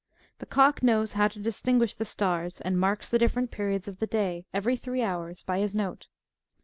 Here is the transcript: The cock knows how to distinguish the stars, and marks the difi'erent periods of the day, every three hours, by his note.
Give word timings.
The 0.39 0.47
cock 0.47 0.81
knows 0.81 1.13
how 1.13 1.27
to 1.27 1.37
distinguish 1.37 1.93
the 1.93 2.05
stars, 2.05 2.59
and 2.61 2.79
marks 2.79 3.07
the 3.07 3.19
difi'erent 3.19 3.51
periods 3.51 3.87
of 3.87 3.99
the 3.99 4.07
day, 4.07 4.47
every 4.51 4.75
three 4.75 5.03
hours, 5.03 5.43
by 5.43 5.59
his 5.59 5.75
note. 5.75 6.07